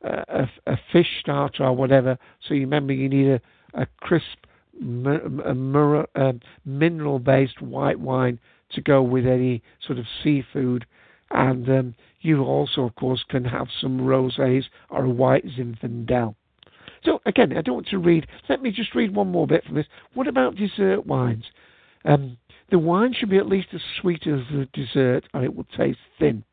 [0.03, 2.17] a, a fish starter or whatever.
[2.47, 3.41] So you remember you need a,
[3.73, 4.45] a crisp,
[4.81, 6.33] a
[6.65, 8.39] mineral-based white wine
[8.71, 10.85] to go with any sort of seafood.
[11.31, 16.35] And um, you also, of course, can have some rosés or a white Zinfandel.
[17.03, 18.27] So again, I don't want to read.
[18.49, 19.85] Let me just read one more bit from this.
[20.13, 21.45] What about dessert wines?
[22.03, 22.37] Um,
[22.71, 25.99] the wine should be at least as sweet as the dessert, or it will taste
[26.19, 26.43] thin.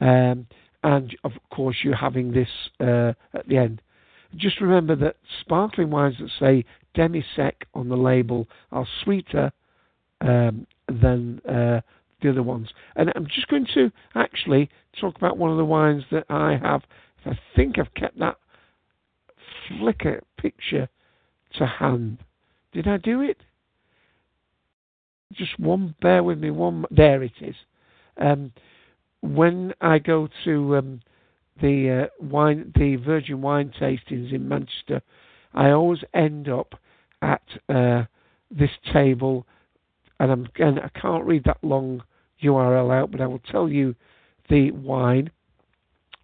[0.00, 0.46] Um,
[0.82, 2.48] and of course, you're having this
[2.80, 3.82] uh, at the end.
[4.36, 6.64] Just remember that sparkling wines that say
[6.94, 9.52] demi sec on the label are sweeter
[10.20, 11.80] um, than uh,
[12.20, 12.68] the other ones.
[12.96, 14.68] And I'm just going to actually
[15.00, 16.82] talk about one of the wines that I have.
[17.24, 18.36] I think I've kept that
[19.70, 20.88] Flickr picture
[21.54, 22.18] to hand.
[22.72, 23.38] Did I do it?
[25.32, 27.54] Just one, bear with me, one, there it is.
[28.16, 28.52] Um,
[29.20, 31.00] when I go to um,
[31.60, 35.02] the uh, wine, the Virgin Wine tastings in Manchester,
[35.54, 36.74] I always end up
[37.22, 38.04] at uh,
[38.50, 39.46] this table,
[40.20, 42.02] and I'm and I can't read that long
[42.42, 43.94] URL out, but I will tell you
[44.48, 45.30] the wine.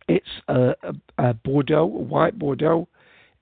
[0.06, 2.88] It's a, a, a Bordeaux, a white Bordeaux.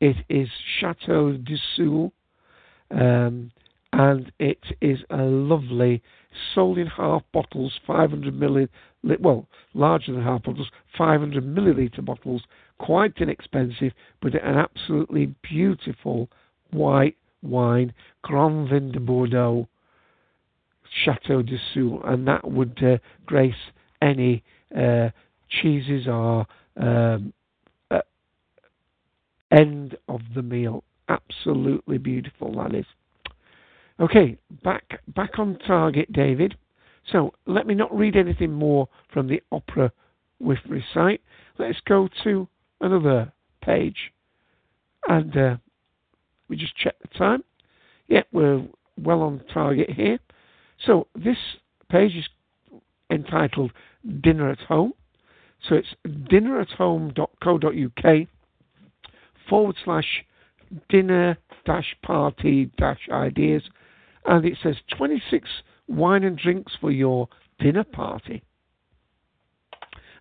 [0.00, 0.48] It is
[0.81, 2.12] Chateau de Soule,
[2.90, 3.50] um,
[3.92, 6.02] and it is a lovely,
[6.55, 8.68] sold in half bottles, 500 milliliter,
[9.20, 12.42] well, larger than half bottles, 500 milliliter bottles,
[12.78, 16.28] quite inexpensive, but an absolutely beautiful
[16.70, 19.68] white wine, Grand Vin de Bordeaux,
[21.05, 23.55] Chateau de Soule, and that would uh, grace
[24.00, 24.42] any
[24.76, 25.11] uh,
[25.48, 27.33] cheeses or um,
[27.90, 28.00] uh,
[29.50, 30.83] end of the meal.
[31.09, 32.87] Absolutely beautiful, that is.
[34.00, 36.57] Okay, back back on target, David.
[37.11, 39.90] So let me not read anything more from the Oprah
[40.40, 41.20] with recite.
[41.59, 42.48] Let's go to
[42.81, 44.12] another page,
[45.09, 45.57] and uh,
[46.48, 47.44] we just check the time.
[48.09, 48.64] Yeah, we're
[48.98, 50.18] well on target here.
[50.87, 51.37] So this
[51.90, 52.24] page is
[53.11, 53.72] entitled
[54.22, 54.94] Dinner at Home.
[55.68, 58.28] So it's dinnerathome.co.uk
[59.48, 60.24] forward slash
[60.88, 63.62] dinner dash party dash ideas.
[64.25, 65.49] And it says 26
[65.89, 68.43] wine and drinks for your dinner party.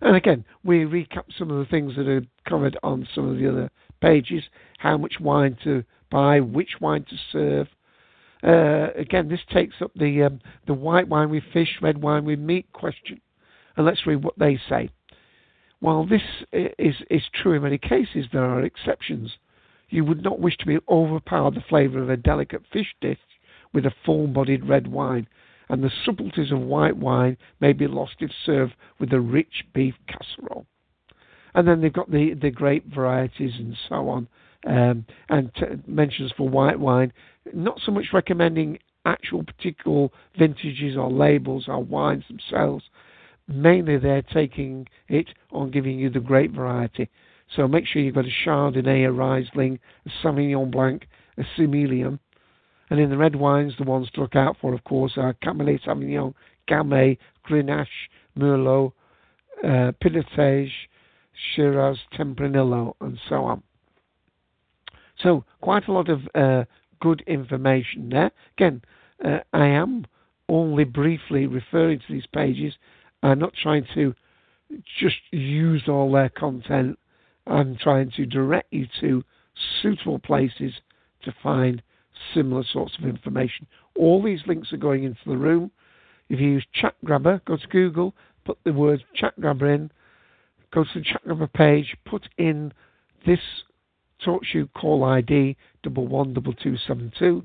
[0.00, 3.48] And again, we recap some of the things that are covered on some of the
[3.48, 4.42] other pages
[4.78, 7.68] how much wine to buy, which wine to serve,
[8.42, 12.40] uh, again, this takes up the um, the white wine with fish, red wine with
[12.40, 13.20] meat question,
[13.76, 14.90] and let's read what they say.
[15.78, 19.30] While this is is true in many cases, there are exceptions.
[19.90, 23.18] You would not wish to be overpower the flavour of a delicate fish dish
[23.72, 25.26] with a full-bodied red wine,
[25.68, 29.94] and the subtleties of white wine may be lost if served with a rich beef
[30.06, 30.66] casserole.
[31.54, 34.28] And then they've got the, the grape varieties and so on,
[34.66, 37.12] um, and t- mentions for white wine
[37.52, 40.08] not so much recommending actual particular
[40.38, 42.84] vintages or labels or wines themselves.
[43.48, 47.10] Mainly, they're taking it on giving you the grape variety.
[47.56, 51.06] So make sure you've got a Chardonnay, a Riesling, a Sauvignon Blanc,
[51.36, 52.18] a Semillon.
[52.92, 55.82] And in the red wines, the ones to look out for, of course, are Cabernet
[55.82, 56.34] Sauvignon,
[56.68, 57.16] Gamay,
[57.48, 57.86] Grenache,
[58.38, 58.92] Merlot,
[59.64, 60.68] uh, Pinotage,
[61.32, 63.62] Shiraz, Tempranillo, and so on.
[65.22, 66.64] So quite a lot of uh,
[67.00, 68.30] good information there.
[68.58, 68.82] Again,
[69.24, 70.04] uh, I am
[70.50, 72.74] only briefly referring to these pages.
[73.22, 74.14] I'm not trying to
[75.00, 76.98] just use all their content.
[77.46, 79.24] I'm trying to direct you to
[79.80, 80.74] suitable places
[81.24, 81.82] to find
[82.34, 83.66] similar sorts of information.
[83.96, 85.70] All these links are going into the room.
[86.28, 89.90] If you use Chat Grabber, go to Google, put the word Chat Grabber in,
[90.72, 92.72] go to the Chat Grabber page, put in
[93.26, 93.40] this
[94.24, 97.42] TalkShoe call ID double one double two seven two.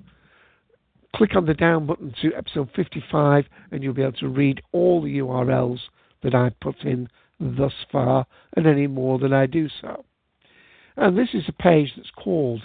[1.15, 5.01] Click on the down button to episode 55 and you'll be able to read all
[5.01, 5.79] the URLs
[6.21, 7.09] that I've put in
[7.39, 8.25] thus far
[8.55, 10.05] and any more that I do so.
[10.95, 12.61] And this is a page that's called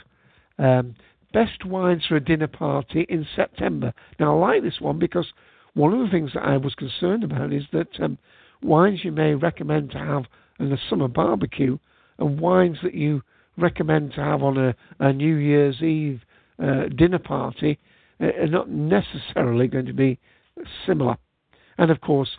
[0.58, 0.94] um,
[1.32, 3.92] Best Wines for a Dinner Party in September.
[4.18, 5.26] Now, I like this one because
[5.74, 8.18] one of the things that I was concerned about is that um,
[8.62, 10.24] wines you may recommend to have
[10.60, 11.78] in a summer barbecue
[12.18, 13.22] and wines that you
[13.56, 16.20] recommend to have on a, a New Year's Eve
[16.62, 17.78] uh, dinner party
[18.20, 20.18] uh, are not necessarily going to be
[20.86, 21.16] similar.
[21.78, 22.30] And of course,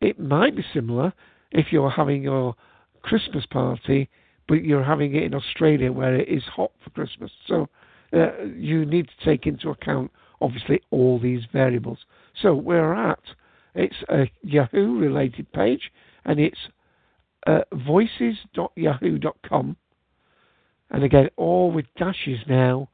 [0.00, 1.12] it might be similar
[1.50, 2.54] if you're having your
[3.02, 4.08] Christmas party,
[4.46, 7.30] but you're having it in Australia where it is hot for Christmas.
[7.46, 7.68] So
[8.12, 11.98] uh, you need to take into account, obviously, all these variables.
[12.40, 13.20] So we're at,
[13.74, 15.90] it's a Yahoo related page,
[16.24, 16.58] and it's
[17.46, 19.76] uh, voices.yahoo.com.
[20.90, 22.88] And again, all with dashes now.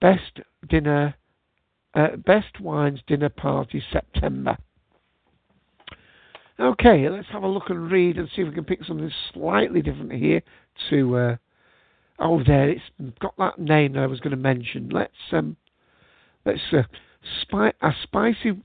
[0.00, 1.14] Best dinner,
[1.94, 4.56] uh, best wines dinner party September.
[6.58, 9.82] Okay, let's have a look and read and see if we can pick something slightly
[9.82, 10.42] different here.
[10.90, 11.36] To uh,
[12.22, 12.82] oh, there, it's
[13.20, 14.88] got that name that I was going to mention.
[14.88, 15.56] Let's um,
[16.44, 16.82] let's uh,
[17.42, 18.60] spi- a spicy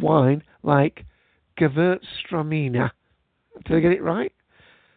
[0.00, 1.04] wine like
[1.58, 2.90] Gewürztraminer.
[3.66, 4.32] Did I get it right?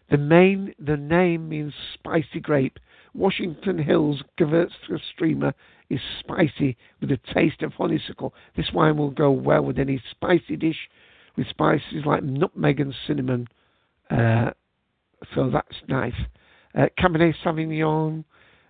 [0.09, 2.79] The main the name means spicy grape.
[3.13, 5.53] Washington Hills Gewürztraminer
[5.89, 8.33] is spicy with a taste of honeysuckle.
[8.55, 10.89] This wine will go well with any spicy dish
[11.35, 13.47] with spices like nutmeg and cinnamon.
[14.09, 14.51] Uh,
[15.33, 16.13] so that's nice.
[16.77, 18.23] Uh, Cabernet Sauvignon,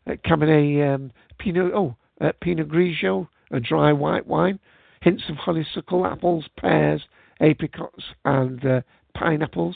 [0.08, 4.60] uh, Cabernet um, Pinot, oh, uh, Pinot Grigio, a dry white wine,
[5.02, 7.02] hints of honeysuckle, apples, pears,
[7.39, 8.82] apricots, and uh,
[9.14, 9.76] pineapples.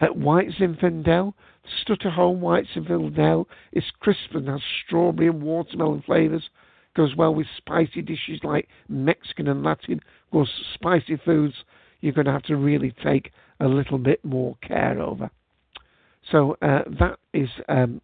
[0.00, 1.34] Uh, White Zinfandel,
[1.86, 6.50] Sutter Home White Zinfandel is crisp and has strawberry and watermelon flavours.
[6.96, 9.94] Goes well with spicy dishes like Mexican and Latin.
[9.94, 11.54] Of course, spicy foods
[12.00, 15.30] you're going to have to really take a little bit more care over.
[16.30, 18.00] So uh, that is um,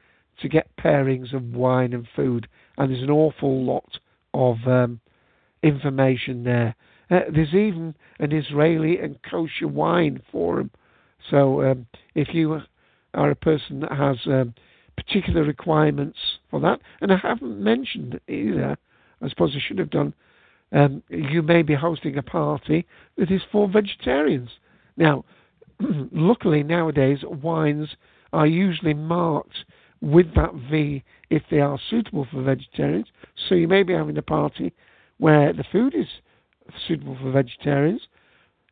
[0.41, 2.47] to get pairings of wine and food,
[2.78, 3.99] and there's an awful lot
[4.34, 4.99] of um,
[5.66, 6.76] information there.
[7.09, 10.72] Uh, there's even an Israeli and kosher wine forum.
[11.30, 12.61] So um, if you
[13.13, 14.53] are a person that has um,
[14.95, 16.18] particular requirements
[16.49, 18.78] for that, and I haven't mentioned either,
[19.22, 20.13] I suppose I should have done,
[20.72, 22.86] um, you may be hosting a party
[23.18, 24.49] that is for vegetarians.
[24.97, 25.26] Now,
[25.80, 27.89] luckily nowadays, wines
[28.34, 29.66] are usually marked
[30.01, 33.07] with that V if they are suitable for vegetarians.
[33.47, 34.74] So you may be having a party
[35.18, 36.07] where the food is
[36.88, 38.01] suitable for vegetarians.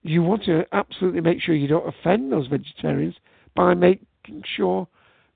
[0.01, 3.15] You want to absolutely make sure you don't offend those vegetarians
[3.55, 4.87] by making sure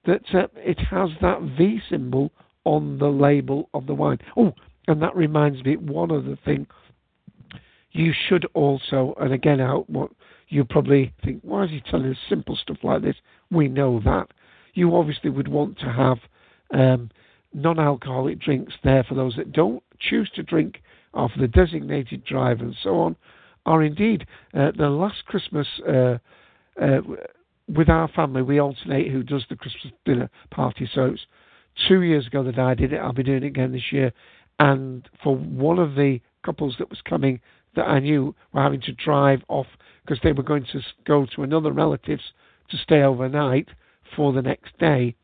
[0.06, 2.32] that uh, it has that V symbol
[2.64, 4.20] on the label of the wine.
[4.36, 4.54] Oh,
[4.88, 6.68] and that reminds me, one other thing.
[7.92, 10.12] You should also, and again, out what
[10.50, 13.16] you probably think, why is he telling us simple stuff like this?
[13.52, 14.28] We know that
[14.74, 16.18] you obviously would want to have
[16.74, 17.10] um,
[17.54, 20.82] non alcoholic drinks there for those that don't choose to drink
[21.18, 23.16] for the designated driver and so on.
[23.66, 26.18] Or indeed, uh, the last Christmas uh,
[26.82, 27.02] uh,
[27.68, 30.90] with our family, we alternate who does the Christmas dinner party.
[30.94, 31.26] So it's
[31.88, 32.98] two years ago that I did it.
[32.98, 34.14] I'll be doing it again this year.
[34.60, 37.42] And for one of the couples that was coming
[37.76, 39.68] that I knew were having to drive off
[40.04, 42.32] because they were going to go to another relative's
[42.70, 43.68] to stay overnight
[44.16, 45.16] for the next day.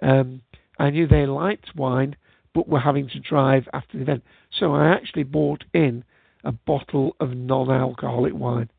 [0.00, 0.42] Um,
[0.78, 2.16] I knew they liked wine,
[2.54, 4.24] but were having to drive after the event.
[4.58, 6.04] So I actually bought in
[6.44, 8.70] a bottle of non alcoholic wine.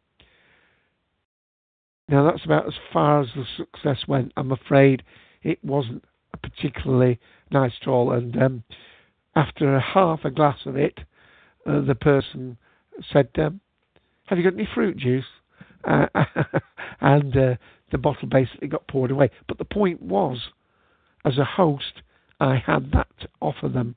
[2.10, 4.34] Now, that's about as far as the success went.
[4.36, 5.04] I'm afraid
[5.42, 6.04] it wasn't
[6.42, 7.20] particularly
[7.52, 8.12] nice at all.
[8.12, 8.64] And um,
[9.36, 11.00] after half a glass of it,
[11.66, 12.58] uh, the person
[13.12, 13.62] said, um,
[14.28, 15.26] Have you got any fruit juice?
[15.86, 16.08] Uh,
[17.02, 17.56] and uh,
[17.92, 19.30] the bottle basically got poured away.
[19.48, 20.50] But the point was,
[21.26, 22.02] as a host,
[22.44, 23.96] I had that to offer them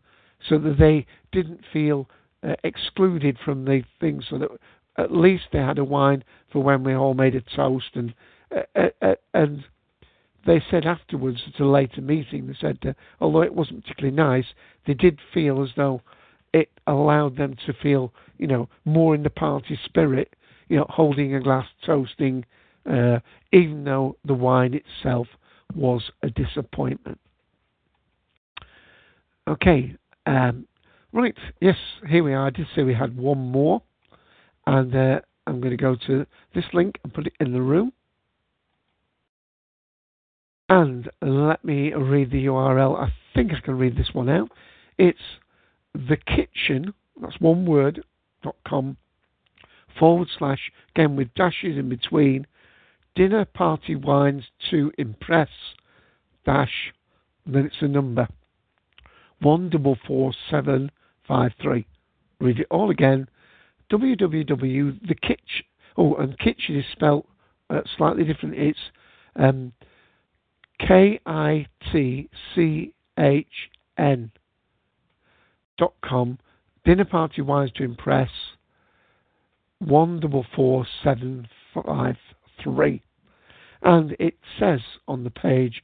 [0.48, 2.08] so that they didn't feel
[2.46, 4.50] uh, excluded from the thing, so that
[4.96, 6.22] at least they had a wine
[6.52, 7.90] for when we all made a toast.
[7.94, 8.14] And
[8.54, 9.64] uh, uh, uh and
[10.46, 14.46] they said afterwards at a later meeting, they said, although it wasn't particularly nice,
[14.86, 16.02] they did feel as though
[16.52, 20.34] it allowed them to feel, you know, more in the party spirit,
[20.68, 22.44] you know, holding a glass, toasting,
[22.88, 23.18] uh,
[23.52, 25.26] even though the wine itself
[25.74, 27.18] was a disappointment.
[29.48, 29.94] Okay,
[30.26, 30.66] um,
[31.12, 31.76] right, yes,
[32.08, 32.46] here we are.
[32.46, 33.80] I did say we had one more,
[34.66, 37.92] and uh, I'm going to go to this link and put it in the room.
[40.68, 43.00] And let me read the URL.
[43.00, 44.50] I think I can read this one out.
[44.98, 45.18] It's
[45.94, 48.02] the kitchen, that's one word,
[48.42, 48.96] dot com,
[49.96, 52.48] forward slash, again with dashes in between,
[53.14, 55.48] dinner party wines to impress
[56.44, 56.92] dash
[57.46, 58.28] then it's a number
[59.40, 60.90] one double four seven
[61.26, 61.86] five three.
[62.40, 63.28] Read it all again.
[63.90, 65.64] www the kitchen
[65.96, 67.26] oh and kitchen is spelt
[67.70, 68.54] uh, slightly different.
[68.56, 68.78] It's
[69.36, 69.72] um,
[70.78, 73.46] K I T C H
[73.98, 74.30] N
[75.78, 76.38] dot com
[76.84, 78.30] Dinner party wise to impress.
[79.80, 82.16] One double four seven five
[82.62, 83.02] three,
[83.82, 85.82] and it says on the page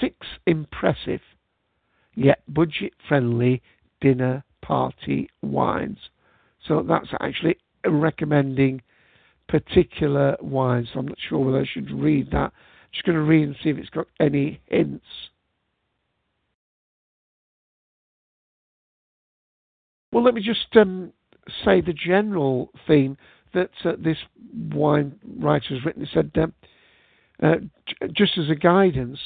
[0.00, 0.14] six
[0.46, 1.20] impressive
[2.14, 3.62] yet budget friendly
[4.00, 5.98] dinner party wines.
[6.66, 7.56] So that's actually
[7.86, 8.82] recommending
[9.48, 10.88] particular wines.
[10.92, 12.36] So I'm not sure whether I should read that.
[12.36, 12.52] I'm
[12.92, 15.04] Just going to read and see if it's got any hints.
[20.12, 21.12] Well, let me just um,
[21.64, 23.16] say the general theme
[23.54, 24.18] that uh, this
[24.72, 26.04] wine writer has written.
[26.04, 26.52] He said, um,
[27.42, 27.54] uh,
[27.86, 29.18] j- just as a guidance,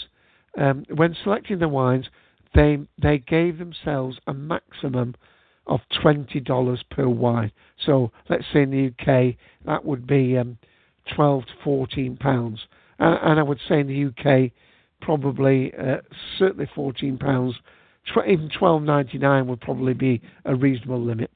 [0.56, 2.06] um, when selecting the wines,
[2.54, 5.14] they they gave themselves a maximum
[5.66, 7.52] of twenty dollars per wine.
[7.84, 10.58] So let's say in the UK that would be um,
[11.14, 12.60] twelve to fourteen pounds,
[13.00, 14.52] uh, and I would say in the UK
[15.00, 15.98] probably uh,
[16.38, 17.54] certainly fourteen pounds.
[18.12, 21.30] Tw- even twelve ninety nine would probably be a reasonable limit.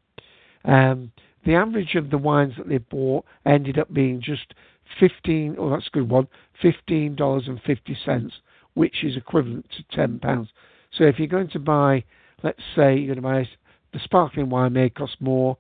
[0.65, 1.13] Um,
[1.45, 4.55] the average of the wines that they bought ended up being just
[4.99, 5.57] fifteen.
[5.59, 6.29] Oh, that's a good one.
[6.63, 8.35] Fifteen dollars and fifty cents,
[8.75, 10.49] which is equivalent to ten pounds.
[10.93, 12.05] So if you're going to buy,
[12.43, 13.49] let's say you're going to buy
[13.93, 15.57] the sparkling wine may cost more.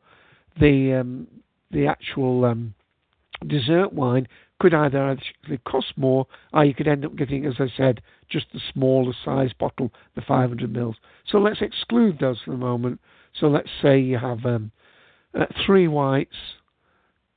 [0.58, 1.26] The um,
[1.70, 2.74] the actual um,
[3.46, 4.26] dessert wine
[4.60, 8.46] could either actually cost more, or you could end up getting, as I said, just
[8.52, 10.96] the smaller size bottle, the 500 mils.
[11.26, 13.00] So let's exclude those for the moment.
[13.38, 14.70] So let's say you have um,
[15.38, 16.36] uh, three whites,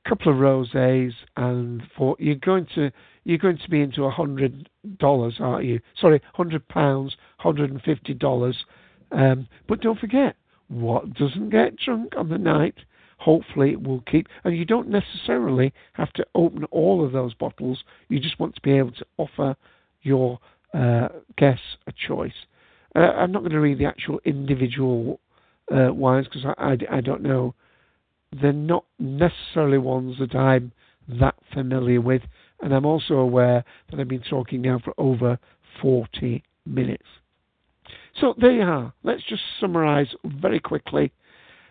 [0.04, 2.16] a couple of rosés, and four.
[2.18, 2.90] You're going to
[3.24, 4.68] you're going to be into a hundred
[4.98, 5.80] dollars, aren't you?
[5.98, 8.56] Sorry, hundred pounds, hundred and fifty dollars.
[9.12, 10.34] Um, but don't forget,
[10.68, 12.74] what doesn't get drunk on the night,
[13.18, 14.26] hopefully it will keep.
[14.42, 17.84] And you don't necessarily have to open all of those bottles.
[18.08, 19.56] You just want to be able to offer
[20.02, 20.40] your
[20.72, 22.32] uh, guests a choice.
[22.96, 25.20] Uh, I'm not going to read the actual individual
[25.70, 27.54] uh, wines because I, I, I don't know.
[28.40, 30.72] They're not necessarily ones that I'm
[31.08, 32.22] that familiar with.
[32.62, 35.38] And I'm also aware that I've been talking now for over
[35.82, 37.04] 40 minutes.
[38.20, 38.92] So there you are.
[39.02, 41.12] Let's just summarize very quickly.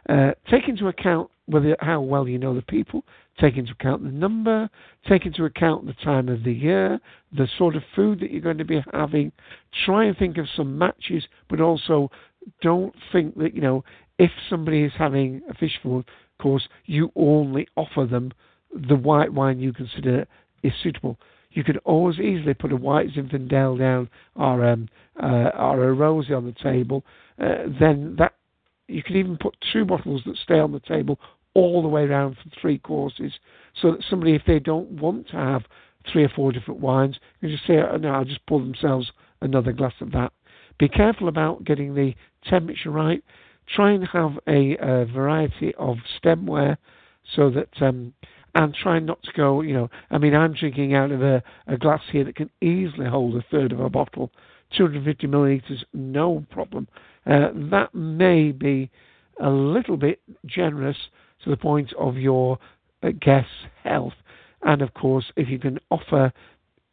[0.10, 3.04] Uh, take into account whether how well you know the people,
[3.40, 4.70] take into account the number,
[5.08, 7.00] take into account the time of the year,
[7.36, 9.32] the sort of food that you're going to be having.
[9.86, 12.10] Try and think of some matches, but also
[12.62, 13.84] don't think that, you know,
[14.20, 16.06] if somebody is having a fish food
[16.42, 18.32] course, you only offer them
[18.90, 20.28] the white wine you consider
[20.64, 21.18] is suitable.
[21.54, 24.90] You could always easily put a white Zinfandel down or um,
[25.22, 27.06] uh, or a rosé on the table.
[27.40, 28.34] Uh, then that
[28.88, 31.20] you could even put two bottles that stay on the table
[31.54, 33.32] all the way around for three courses,
[33.80, 35.62] so that somebody, if they don't want to have
[36.12, 39.72] three or four different wines, can just say, oh, "No, I'll just pour themselves another
[39.72, 40.34] glass of that."
[40.80, 42.16] Be careful about getting the
[42.50, 43.24] temperature right.
[43.76, 46.78] Try and have a, a variety of stemware
[47.36, 48.14] so that um,
[48.56, 51.78] and try not to go, you know, I mean, I'm drinking out of a, a
[51.78, 54.32] glass here that can easily hold a third of a bottle,
[54.78, 56.88] 250 millilitres, no problem.
[57.26, 58.92] Uh, that may be
[59.42, 60.98] a little bit generous
[61.44, 62.60] to the point of your
[63.02, 63.50] uh, guest's
[63.84, 64.14] health.
[64.64, 66.32] And of course, if you can offer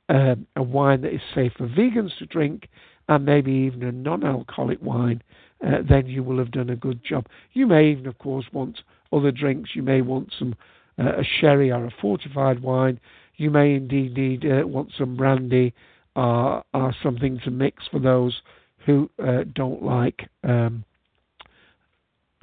[0.08, 2.68] uh, a wine that is safe for vegans to drink,
[3.08, 5.22] and maybe even a non alcoholic wine,
[5.66, 7.26] uh, then you will have done a good job.
[7.52, 8.78] You may even, of course, want
[9.12, 9.70] other drinks.
[9.74, 10.54] You may want some
[11.02, 13.00] a sherry or a fortified wine.
[13.36, 15.74] You may indeed need uh, want some brandy
[16.14, 18.42] or, or something to mix for those
[18.86, 20.84] who uh, don't like um,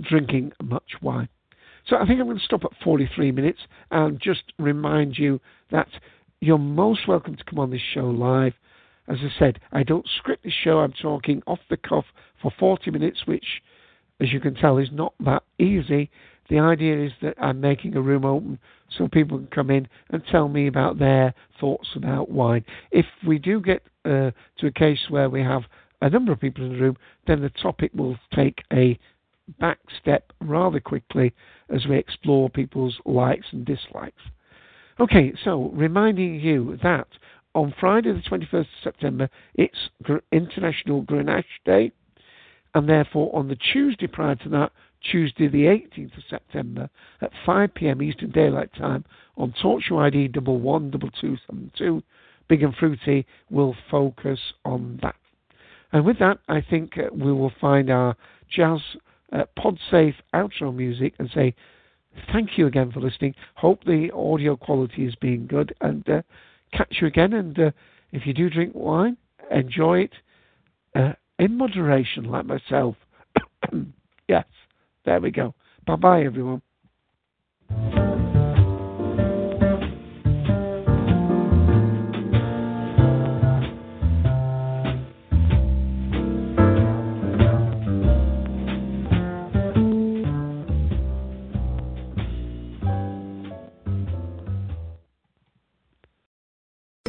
[0.02, 1.30] drinking much wine.
[1.88, 3.60] So I think I'm going to stop at 43 minutes
[3.92, 5.40] and just remind you
[5.72, 5.88] that
[6.42, 8.54] you're most welcome to come on this show live.
[9.08, 10.80] As I said, I don't script the show.
[10.80, 12.06] I'm talking off the cuff
[12.42, 13.46] for 40 minutes, which,
[14.20, 16.10] as you can tell, is not that easy.
[16.50, 20.24] The idea is that I'm making a room open so people can come in and
[20.32, 22.64] tell me about their thoughts about wine.
[22.92, 25.64] If we do get uh, to a case where we have
[26.02, 28.98] a number of people in the room, then the topic will take a
[29.60, 31.34] back step rather quickly
[31.70, 34.22] as we explore people's likes and dislikes.
[35.00, 37.08] Okay, so reminding you that
[37.54, 39.90] on Friday, the 21st of September, it's
[40.32, 41.92] International Grenache Day,
[42.76, 44.72] and therefore on the Tuesday prior to that,
[45.12, 46.90] Tuesday, the 18th of September
[47.22, 49.06] at 5 pm Eastern Daylight Time
[49.38, 52.04] on TalkShoe ID 112272.
[52.48, 55.16] Big and Fruity will focus on that.
[55.92, 58.16] And with that, I think uh, we will find our
[58.50, 58.80] jazz
[59.32, 61.54] uh, pod-safe outro music and say
[62.32, 63.36] thank you again for listening.
[63.56, 66.22] Hope the audio quality is being good and uh,
[66.74, 67.34] catch you again.
[67.34, 67.72] And uh,
[68.12, 69.18] if you do drink wine,
[69.52, 70.14] enjoy it
[70.96, 72.96] uh, in moderation, like myself.
[74.28, 74.46] yes.
[75.08, 75.56] There we go.
[75.86, 76.62] Bye bye, everyone.